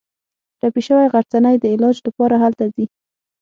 [0.59, 2.85] ټپي شوې غرڅنۍ د علاج لپاره هلته ځي.